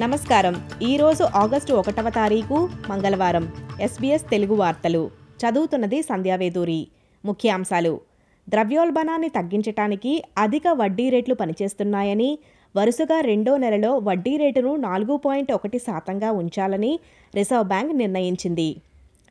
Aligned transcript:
నమస్కారం. 0.00 0.54
ఈరోజు 0.82 1.24
ఆగస్టు 1.24 1.72
ఒకటవ 1.72 2.08
తారీఖు 2.10 2.68
మంగళవారం. 2.90 3.44
ఎస్బీఎస్ 3.80 4.30
తెలుగు 4.30 4.54
వార్తలు. 4.54 5.10
చదువుతున్నది 5.42 6.02
సంధ్యావేదూరి 6.02 6.88
ముఖ్యాంశాలు. 7.24 8.00
ద్రవ్యోల్బణాన్ని 8.48 9.28
తగ్గించటానికి 9.28 10.24
అధిక 10.38 10.62
వడ్డీ 10.72 11.10
రేట్లు 11.10 11.34
పనిచేస్తున్నాయని 11.34 12.38
వరుసగా 12.76 13.20
రెండో 13.20 13.56
నెలలో 13.56 13.98
వడ్డీ 13.98 14.36
రేటును 14.36 14.76
నాలుగు 14.76 15.16
పాయింట్ 15.16 15.52
ఒకటి 15.52 15.78
శాతంగా 15.78 16.32
ఉంచాలని 16.32 17.00
రిజర్వ్ 17.34 17.68
బ్యాంక్ 17.68 17.94
నిర్ణయించింది. 17.96 18.76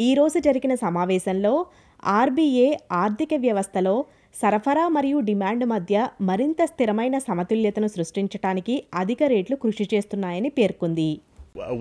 ఈరోజు 0.00 0.38
జరిగిన 0.38 0.74
సమావేశంలో 0.74 1.66
ఆర్బీఏ 2.04 2.76
ఆర్థిక 2.92 3.28
వ్యవస్థలో 3.36 4.04
సరఫరా 4.40 4.84
మరియు 4.94 5.18
డిమాండ్ 5.28 5.64
మధ్య 5.72 5.96
మరింత 6.28 6.62
స్థిరమైన 6.70 7.16
సమతుల్యతను 7.26 7.88
సృష్టించడానికి 7.94 8.74
అధిక 9.02 9.22
రేట్లు 9.32 9.56
కృషి 9.64 9.86
చేస్తున్నాయని 9.92 10.50
పేర్కొంది 10.58 11.10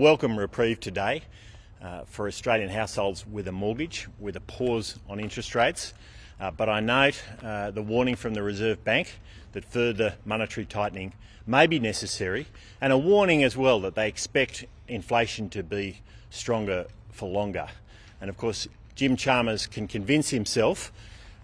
welcome 0.06 0.34
reprieve 0.44 0.78
today 0.88 1.16
uh, 1.88 2.02
for 2.14 2.24
Australian 2.32 2.72
households 2.80 3.20
with 3.36 3.48
a 3.54 3.56
mortgage, 3.64 3.98
with 4.26 4.36
a 4.42 4.46
pause 4.54 4.90
on 5.12 5.16
interest 5.26 5.52
rates. 5.62 5.84
Uh, 5.94 6.52
but 6.60 6.68
I 6.78 6.80
note 6.96 7.18
uh, 7.24 7.72
the 7.78 7.86
warning 7.92 8.18
from 8.24 8.34
the 8.38 8.44
Reserve 8.52 8.80
Bank 8.90 9.08
that 9.56 9.66
further 9.78 10.10
monetary 10.34 10.66
tightening 10.78 11.10
may 11.56 11.66
be 11.74 11.80
necessary, 11.92 12.44
and 12.84 12.92
a 12.98 13.02
warning 13.12 13.42
as 13.50 13.56
well 13.64 13.80
that 13.86 13.96
they 14.00 14.08
expect 14.14 14.56
inflation 15.00 15.46
to 15.58 15.64
be 15.76 15.86
stronger 16.42 16.82
for 17.18 17.28
longer. 17.40 17.68
And 18.22 18.30
of 18.34 18.38
course, 18.44 18.62
Jim 19.00 19.16
Chalmers 19.26 19.66
can 19.76 19.88
convince 19.98 20.30
himself 20.40 20.80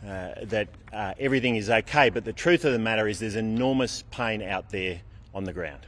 uh, 0.07 0.45
that 0.53 0.67
uh, 0.93 1.13
everything 1.19 1.55
is 1.55 1.69
okay, 1.69 2.09
but 2.09 2.25
the 2.25 2.33
truth 2.33 2.65
of 2.65 2.73
the 2.73 2.79
matter 2.79 3.07
is 3.07 3.19
there's 3.19 3.35
enormous 3.35 4.03
pain 4.17 4.41
out 4.41 4.69
there 4.69 4.97
on 5.33 5.43
the 5.43 5.55
ground. 5.59 5.83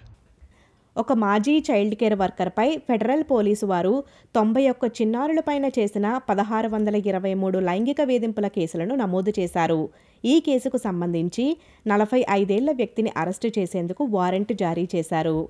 ఒక 0.95 1.13
మాజీ 1.13 1.53
child 1.67 1.95
care 1.95 2.15
వర్కర్పై 2.21 2.65
federal 2.87 3.23
police 3.31 3.65
వారు 3.65 3.93
తొంభై 4.35 4.63
ఒక్క 4.69 4.85
చిన్నారులపైన 4.97 5.65
చేసిన 5.77 6.07
పదహారు 6.29 6.67
వందల 6.67 6.95
ఇరవై 7.11 7.33
మూడు 7.33 7.59
లైంగిక 7.59 8.01
వేధింపుల 8.01 8.47
కేసులను 8.47 8.95
నమోదు 8.95 9.33
చేశారు. 9.39 9.89
ఈ 10.23 10.35
కేసుకు 10.39 10.77
సంబంధించి 10.77 11.57
నలభై 11.87 12.25
ఐదేళ్ళ 12.29 12.71
వ్యక్తిని 12.71 13.13
అరెస్టు 13.21 13.51
చేసేందుకు 13.59 14.05
వారెంట్ 14.17 14.53
జారీ 14.53 14.87
చేశారు. 14.95 15.49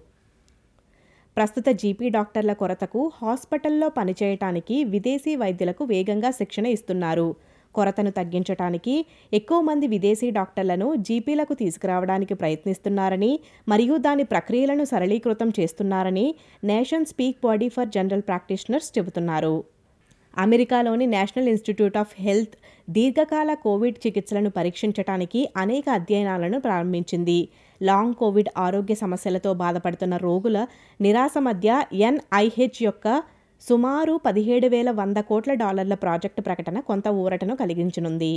ప్రస్తుత 1.38 1.68
జీపీ 1.82 2.10
డాక్టర్ల 2.10 2.54
కొరతకు 2.54 3.12
హాస్పిటల్లో 3.22 3.90
పనిచేయటానికి 3.90 4.84
విదేశీ 4.84 5.36
వైద్యులకు 5.36 5.86
వేగంగా 5.86 6.32
శిక్షణ 6.32 6.66
ఇస్తున్నారు. 6.66 7.36
కొరతను 7.76 8.12
తగ్గించటానికి 8.12 8.96
ఎక్కువ 9.34 9.60
మంది 9.62 9.88
విదేశీ 9.88 10.30
డాక్టర్లను 10.30 10.88
జీపీలకు 11.08 11.54
తీసుకురావడానికి 11.54 12.34
ప్రయత్నిస్తున్నారని 12.34 13.32
మరియు 13.70 13.98
దాని 14.08 14.24
ప్రక్రియలను 14.24 14.86
సరళీకృతం 14.94 15.52
చేస్తున్నారని 15.60 16.28
nation 16.64 17.10
speak 17.12 17.44
body 17.44 17.70
for 17.70 17.94
general 17.98 18.22
practitioners 18.22 18.92
చెబుతున్నారు. 18.98 19.56
అమెరికాలోని 20.38 21.06
నేషనల్ 21.08 21.50
ఇన్స్టిట్యూట్ 21.50 21.98
ఆఫ్ 21.98 22.14
హెల్త్ 22.20 22.56
దీర్ఘకాల 22.90 23.52
కోవిడ్ 23.66 23.98
చికిత్సలను 24.06 24.50
పరీక్షించడానికి 24.50 25.42
అనేక 25.58 25.86
అధ్యయనాలను 25.90 26.58
ప్రారంభించింది. 26.60 27.38
లాంగ్ 27.82 28.16
కోవిడ్ 28.16 28.50
ఆరోగ్య 28.58 28.96
సమస్యలతో 28.96 29.52
బాధపడుతున్న 29.62 30.18
రోగుల 30.18 30.58
నిరాశ 31.02 31.36
మధ్య 31.40 31.70
ఎన్ఐహెచ్ 31.94 32.80
యొక్క 32.84 33.08
సుమారు 33.68 34.14
పదిహేడు 34.18 34.68
వేల 34.68 34.92
వంద 34.92 35.20
కోట్ల 35.28 35.52
డాలర్ల 35.54 35.94
ప్రాజెక్టు 35.94 36.42
ప్రకటన 36.42 36.78
కొంత 36.80 37.08
ఊరటను 37.22 37.54
కలిగించనుంది. 37.56 38.32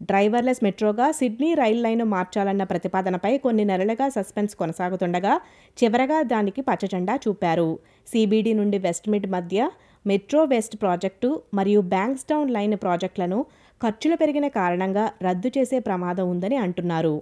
డ్రైవర్లెస్ 0.00 0.62
మెట్రోగా 0.64 1.06
సిడ్నీ 1.10 1.54
రైల్ 1.54 1.82
లైను 1.82 2.04
మార్చాలన్న 2.04 2.64
ప్రతిపాదనపై 2.64 3.32
కొన్ని 3.38 3.64
నెలలుగా 3.64 4.06
సస్పెన్స్ 4.08 4.54
కొనసాగుతుండగా 4.54 5.34
చివరగా 5.78 6.22
దానికి 6.22 6.62
పచ్చజెండా 6.62 7.16
చూపారు. 7.24 7.68
సిబిడి 8.12 8.54
నుండి 8.60 8.78
వెస్ట్ 8.78 9.08
మిడ్ 9.08 9.28
మధ్య 9.30 9.70
మెట్రో 10.04 10.44
వెస్ట్ 10.44 10.76
ప్రాజెక్టు 10.82 11.30
మరియు 11.54 11.80
బ్యాంక్స్టౌన్ 11.94 12.50
లైన్ 12.50 12.76
ప్రాజెక్టులను 12.76 13.40
ఖర్చులు 13.82 14.16
పెరిగిన 14.16 14.48
కారణంగా 14.60 15.04
రద్దు 15.22 15.50
చేసే 15.58 15.78
ప్రమాదం 15.78 16.26
ఉందని 16.30 16.56
అంటున్నారు. 16.56 17.14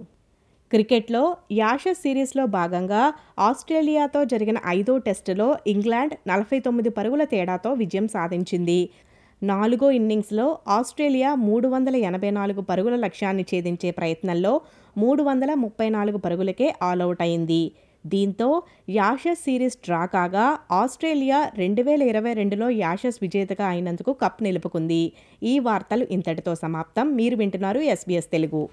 క్రికెట్లో 0.71 1.37
యాషస్ 1.51 2.01
సిరీస్లో 2.01 2.45
భాగంగా 2.45 3.13
ఆస్ట్రేలియాతో 3.39 4.25
జరిగిన 4.25 4.57
ఐదో 4.67 4.97
టెస్టులో 4.97 5.57
ఇంగ్లాండ్ 5.67 6.13
నలభై 6.27 6.59
తొమ్మిది 6.59 6.89
పరుగుల 6.89 7.23
తేడాతో 7.23 7.73
విజయం 7.73 8.07
సాధించింది. 8.07 8.89
నాలుగో 9.43 9.91
ఇన్నింగ్స్లో 9.91 10.57
ఆస్ట్రేలియా 10.67 11.35
మూడు 11.35 11.67
వందల 11.67 11.95
ఎనభై 11.95 12.29
నాలుగు 12.29 12.61
పరుగుల 12.61 12.95
లక్ష్యాన్ని 12.95 13.45
ఛేదించే 13.55 13.91
ప్రయత్నంలో 13.91 14.61
మూడు 14.97 15.23
వందల 15.23 15.53
ముప్పై 15.53 15.89
నాలుగు 15.89 16.17
పరుగులకే 16.17 16.75
ఆలౌట్ 16.81 17.21
అయింది. 17.21 17.71
దీంతో 18.07 18.63
యాషస్ 18.89 19.39
సిరీస్ 19.39 19.77
డ్రా 19.77 20.05
కాగా 20.05 20.45
ఆస్ట్రేలియా 20.71 21.51
రెండు 21.57 21.81
వేల 21.81 22.03
ఇరవై 22.03 22.33
రెండులో 22.33 22.69
యాషస్ 22.69 23.19
విజేతగా 23.21 23.65
అయినందుకు 23.67 24.13
కప్ 24.13 24.43
నిలుపుకుంది. 24.43 25.03
ఈ 25.43 25.59
వార్తలు 25.59 26.07
ఇంతటితో 26.11 26.55
సమాప్తం. 26.55 27.15
మీరు 27.15 27.35
వింటున్నారు 27.35 27.79
ఎస్బీఎస్ 27.79 28.31
తెలుగు. 28.31 28.69